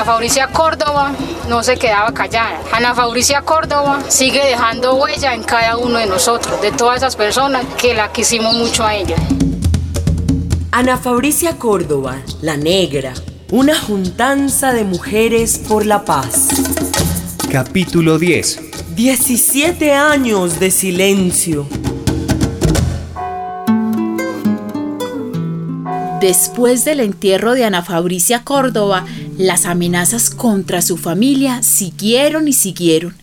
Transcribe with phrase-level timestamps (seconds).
[0.00, 1.12] Ana Fabricia Córdoba
[1.46, 2.58] no se quedaba callada.
[2.72, 7.66] Ana Fabricia Córdoba sigue dejando huella en cada uno de nosotros, de todas esas personas
[7.76, 9.16] que la quisimos mucho a ella.
[10.70, 13.12] Ana Fabricia Córdoba, la negra,
[13.50, 16.48] una juntanza de mujeres por la paz.
[17.52, 18.94] Capítulo 10.
[18.96, 21.66] 17 años de silencio.
[26.20, 29.06] Después del entierro de Ana Fabricia Córdoba,
[29.38, 33.14] las amenazas contra su familia siguieron y siguieron.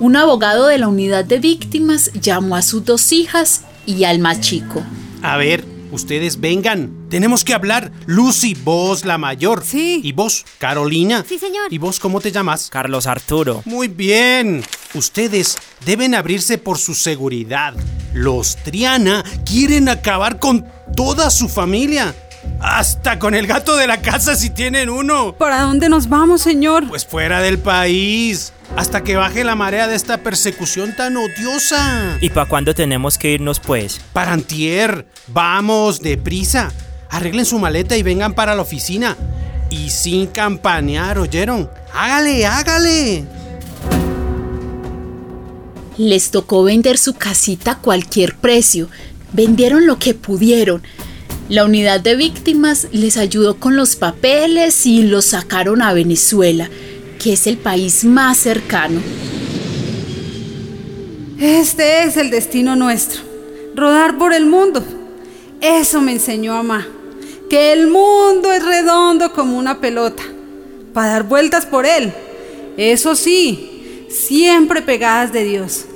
[0.00, 4.40] Un abogado de la unidad de víctimas llamó a sus dos hijas y al más
[4.40, 4.82] chico.
[5.20, 6.90] A ver, ustedes vengan.
[7.10, 7.92] Tenemos que hablar.
[8.06, 9.62] Lucy, vos la mayor.
[9.62, 10.00] Sí.
[10.02, 11.26] ¿Y vos, Carolina?
[11.28, 11.70] Sí, señor.
[11.70, 12.70] ¿Y vos cómo te llamas?
[12.70, 13.62] Carlos Arturo.
[13.66, 14.64] Muy bien.
[14.94, 17.74] Ustedes deben abrirse por su seguridad.
[18.12, 22.14] Los Triana quieren acabar con toda su familia.
[22.60, 25.32] Hasta con el gato de la casa si tienen uno.
[25.32, 26.88] ¿Para dónde nos vamos, señor?
[26.88, 28.52] Pues fuera del país.
[28.76, 32.18] Hasta que baje la marea de esta persecución tan odiosa.
[32.20, 34.00] ¿Y para cuándo tenemos que irnos, pues?
[34.12, 35.06] Para antier.
[35.28, 36.72] Vamos, deprisa.
[37.10, 39.16] Arreglen su maleta y vengan para la oficina.
[39.70, 41.70] Y sin campanear, ¿oyeron?
[41.94, 43.24] Hágale, hágale.
[45.98, 48.88] Les tocó vender su casita a cualquier precio.
[49.32, 50.82] Vendieron lo que pudieron.
[51.48, 56.70] La unidad de víctimas les ayudó con los papeles y los sacaron a Venezuela,
[57.18, 59.00] que es el país más cercano.
[61.38, 63.20] Este es el destino nuestro.
[63.74, 64.82] Rodar por el mundo.
[65.60, 66.86] Eso me enseñó mamá.
[67.50, 70.22] Que el mundo es redondo como una pelota.
[70.94, 72.12] Para dar vueltas por él.
[72.76, 73.71] Eso sí,
[74.12, 75.86] siempre pegadas de Dios.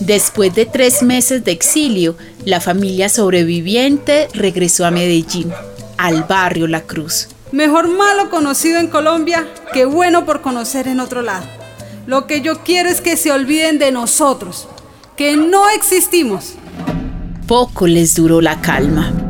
[0.00, 5.52] Después de tres meses de exilio, la familia sobreviviente regresó a Medellín,
[5.98, 7.28] al barrio La Cruz.
[7.50, 11.46] Mejor malo conocido en Colombia que bueno por conocer en otro lado.
[12.06, 14.68] Lo que yo quiero es que se olviden de nosotros,
[15.16, 16.54] que no existimos.
[17.48, 19.25] Poco les duró la calma.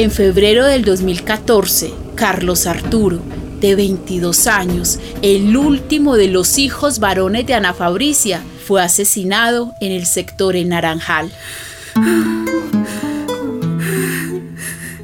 [0.00, 3.20] En febrero del 2014, Carlos Arturo,
[3.60, 9.92] de 22 años, el último de los hijos varones de Ana Fabricia, fue asesinado en
[9.92, 11.30] el sector El Naranjal.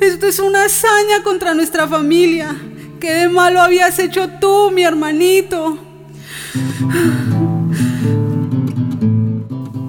[0.01, 2.57] Esto es una hazaña contra nuestra familia.
[2.99, 5.77] ¿Qué de malo habías hecho tú, mi hermanito?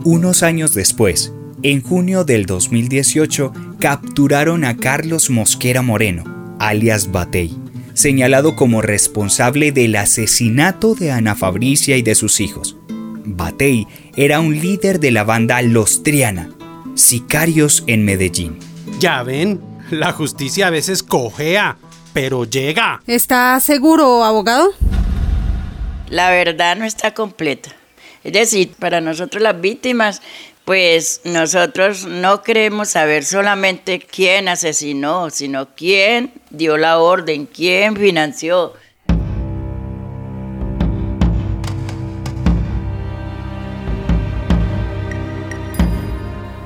[0.04, 1.32] Unos años después,
[1.64, 7.56] en junio del 2018, capturaron a Carlos Mosquera Moreno, alias Batey,
[7.94, 12.76] señalado como responsable del asesinato de Ana Fabricia y de sus hijos.
[12.90, 16.50] Batey era un líder de la banda Los Triana,
[16.96, 18.58] sicarios en Medellín.
[19.00, 19.62] Ya ven,
[19.92, 21.78] la justicia a veces cojea,
[22.14, 23.02] pero llega.
[23.06, 24.72] ¿Está seguro, abogado?
[26.10, 27.70] La verdad no está completa.
[28.24, 30.22] Es decir, para nosotros las víctimas,
[30.68, 38.74] pues nosotros no queremos saber solamente quién asesinó, sino quién dio la orden, quién financió.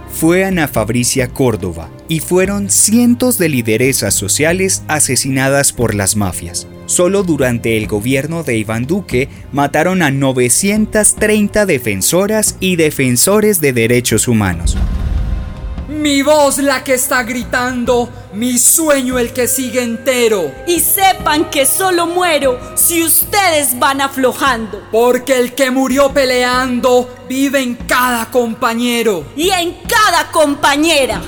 [0.09, 6.67] Fue Ana Fabricia Córdoba y fueron cientos de lideresas sociales asesinadas por las mafias.
[6.91, 14.27] Solo durante el gobierno de Iván Duque mataron a 930 defensoras y defensores de derechos
[14.27, 14.75] humanos.
[15.87, 20.51] Mi voz la que está gritando, mi sueño el que sigue entero.
[20.67, 24.81] Y sepan que solo muero si ustedes van aflojando.
[24.91, 29.23] Porque el que murió peleando vive en cada compañero.
[29.37, 31.21] Y en cada compañera.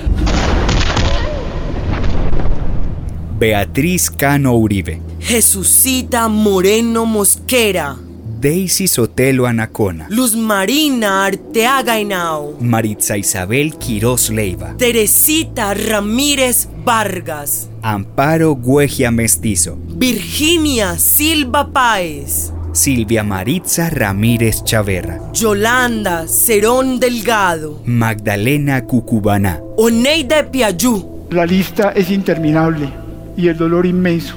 [3.43, 7.97] Beatriz Cano Uribe, Jesucita Moreno Mosquera.
[8.39, 12.55] Daisy Sotelo Anacona, Luz Marina Arteaga Henao.
[12.61, 17.69] Maritza Isabel Quirós Leiva, Teresita Ramírez Vargas.
[17.81, 22.53] Amparo Güegia Mestizo, Virginia Silva Páez.
[22.71, 27.81] Silvia Maritza Ramírez Chaverra, Yolanda Cerón Delgado.
[27.85, 31.25] Magdalena Cucubaná, Oneida Piayú.
[31.29, 33.02] La lista es interminable
[33.35, 34.35] y el dolor inmenso.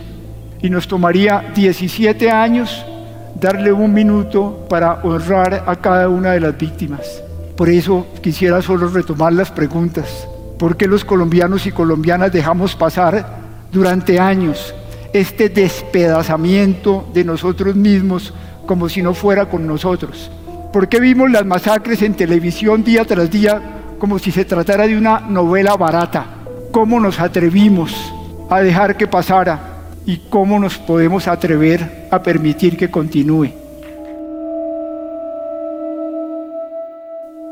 [0.63, 2.85] Y nos tomaría 17 años
[3.41, 7.23] darle un minuto para honrar a cada una de las víctimas.
[7.57, 10.27] Por eso quisiera solo retomar las preguntas.
[10.59, 13.27] ¿Por qué los colombianos y colombianas dejamos pasar
[13.71, 14.75] durante años
[15.13, 18.33] este despedazamiento de nosotros mismos
[18.67, 20.31] como si no fuera con nosotros?
[20.73, 24.97] ¿Por qué vimos las masacres en televisión día tras día como si se tratara de
[24.97, 26.27] una novela barata.
[26.71, 28.13] ¿Cómo nos atrevimos
[28.49, 33.51] a dejar que pasara y cómo nos podemos atrever a permitir que continúe?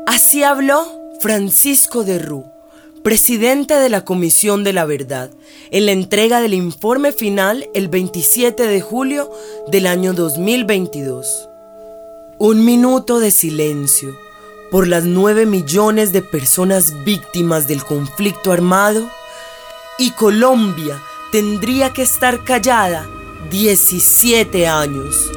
[0.07, 0.85] Así habló
[1.19, 2.45] Francisco de Rú,
[3.03, 5.29] presidente de la Comisión de la Verdad,
[5.71, 9.29] en la entrega del informe final el 27 de julio
[9.67, 11.49] del año 2022.
[12.37, 14.15] Un minuto de silencio
[14.71, 19.09] por las nueve millones de personas víctimas del conflicto armado
[19.97, 21.01] y Colombia
[21.31, 23.07] tendría que estar callada
[23.49, 25.31] 17 años.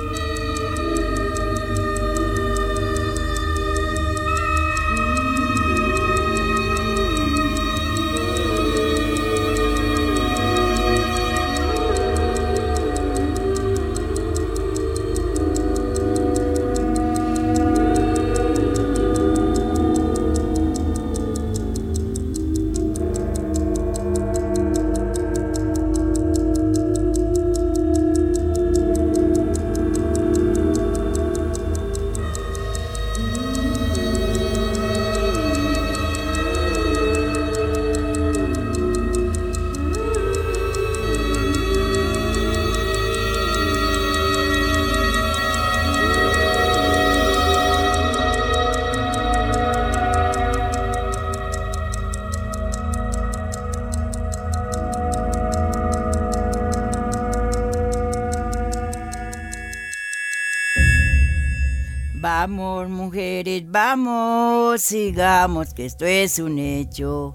[62.43, 67.35] Vamos, mujeres, vamos, sigamos, que esto es un hecho.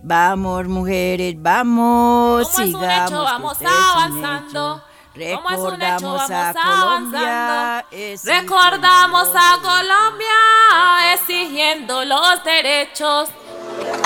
[0.00, 3.10] Vamos, mujeres, vamos, Como es un sigamos.
[3.10, 4.76] hecho, que vamos esto es un avanzando.
[4.76, 4.84] hecho.
[5.16, 7.78] Es un hecho, Recordamos vamos a Colombia.
[7.80, 7.86] avanzando.
[7.90, 13.28] exigiendo Recordamos los a Colombia exigiendo los derechos.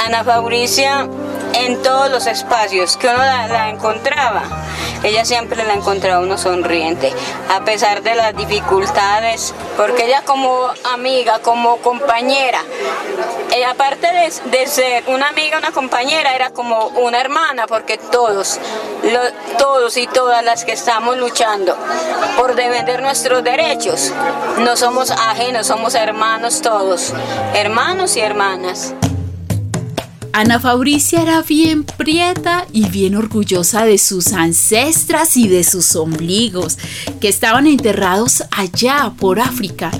[0.06, 1.06] Ana Fabricia
[1.52, 4.42] en todos los espacios que uno la, la encontraba,
[5.02, 7.12] ella siempre la encontraba uno sonriente,
[7.48, 12.60] a pesar de las dificultades, porque ella como amiga, como compañera,
[13.54, 18.58] eh, aparte de, de ser una amiga, una compañera, era como una hermana, porque todos,
[19.58, 21.76] todos y todas las que estamos luchando
[22.36, 24.12] por defender nuestros derechos,
[24.58, 27.12] no somos ajenos, somos hermanos todos,
[27.54, 28.94] hermanos y hermanas.
[30.32, 36.78] Ana Fabricia era bien prieta y bien orgullosa de sus ancestras y de sus ombligos,
[37.20, 39.90] que estaban enterrados allá por África.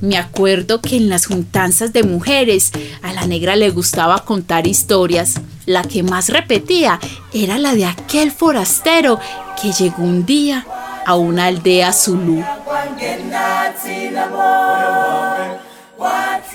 [0.00, 5.40] Me acuerdo que en las juntanzas de mujeres a la negra le gustaba contar historias.
[5.64, 7.00] La que más repetía
[7.32, 9.18] era la de aquel forastero
[9.60, 10.66] que llegó un día
[11.06, 12.44] a una aldea zulú.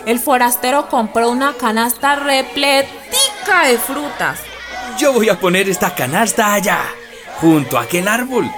[0.05, 2.15] El forastero compró una canasta
[3.59, 4.39] de frutas.
[4.97, 6.79] Yo voy a poner esta canasta allá,
[7.39, 8.49] junto a aquel árbol.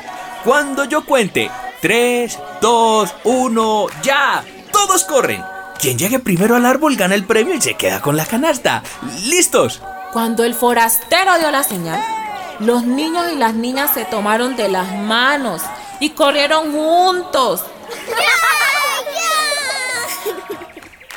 [0.44, 1.50] Cuando yo cuente
[1.82, 4.44] 3, 2, 1, ya.
[4.72, 5.44] Todos corren.
[5.80, 8.84] Quien llegue primero al árbol gana el premio y se queda con la canasta.
[9.26, 9.82] ¿Listos?
[10.14, 12.00] Cuando el forastero dio la señal,
[12.60, 15.62] los niños y las niñas se tomaron de las manos
[16.00, 17.64] y corrieron juntos.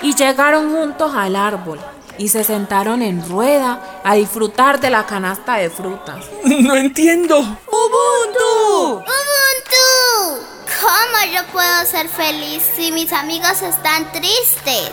[0.02, 1.80] Y llegaron juntos al árbol
[2.18, 6.24] y se sentaron en rueda a disfrutar de la canasta de frutas.
[6.44, 7.38] No entiendo.
[7.38, 8.94] ¡Ubuntu!
[8.94, 10.46] ¡Ubuntu!
[10.80, 14.90] ¿Cómo yo puedo ser feliz si mis amigos están tristes?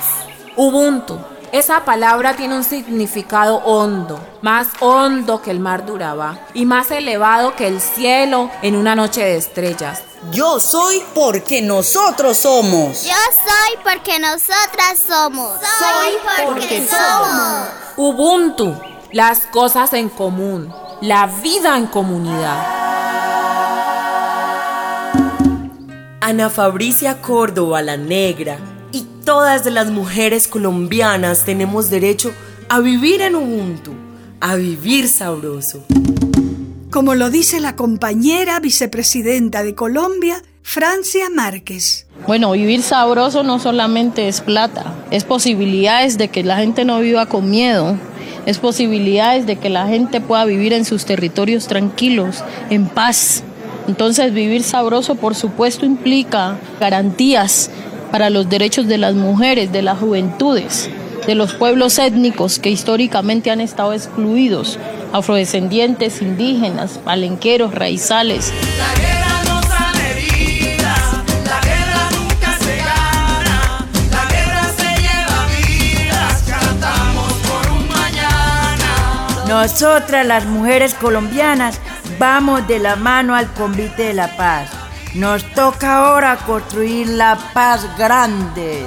[0.56, 1.20] Ubuntu.
[1.54, 6.90] Esa palabra tiene un significado hondo, más hondo que el mar de Urabá y más
[6.90, 10.02] elevado que el cielo en una noche de estrellas.
[10.32, 13.04] Yo soy porque nosotros somos.
[13.04, 15.60] Yo soy porque nosotras somos.
[15.78, 17.68] Soy porque somos.
[17.98, 18.76] Ubuntu,
[19.12, 22.66] las cosas en común, la vida en comunidad.
[26.20, 28.58] Ana Fabricia Córdoba la Negra
[29.24, 32.34] todas las mujeres colombianas tenemos derecho
[32.70, 33.94] a vivir en Ubuntu,
[34.40, 35.84] a vivir sabroso.
[36.92, 42.06] Como lo dice la compañera vicepresidenta de Colombia, Francia Márquez.
[42.28, 47.26] Bueno, vivir sabroso no solamente es plata, es posibilidades de que la gente no viva
[47.26, 47.98] con miedo,
[48.46, 53.44] es posibilidades de que la gente pueda vivir en sus territorios tranquilos, en paz.
[53.88, 57.70] Entonces vivir sabroso por supuesto implica garantías
[58.14, 60.88] para los derechos de las mujeres, de las juventudes,
[61.26, 64.78] de los pueblos étnicos que históricamente han estado excluidos,
[65.12, 68.54] afrodescendientes, indígenas, palenqueros, raizales.
[68.78, 69.42] La guerra
[72.12, 77.34] nunca se gana, la guerra se lleva vidas, cantamos
[79.48, 81.80] Nosotras las mujeres colombianas
[82.20, 84.83] vamos de la mano al convite de la paz.
[85.16, 88.84] Nos toca ahora construir la paz grande.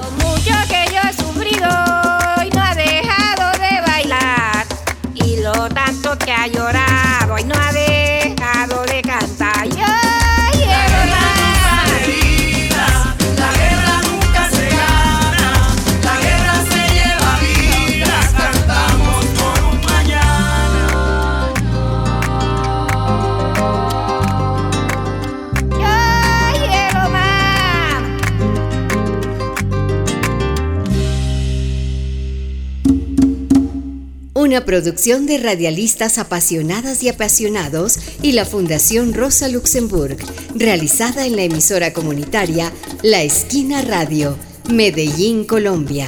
[34.47, 40.19] Una producción de radialistas apasionadas y apasionados y la Fundación Rosa Luxemburg,
[40.55, 42.73] realizada en la emisora comunitaria
[43.03, 44.39] La Esquina Radio,
[44.71, 46.07] Medellín, Colombia.